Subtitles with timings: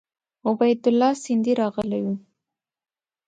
[0.49, 2.15] عبیدالله سیندهی راغلی وو.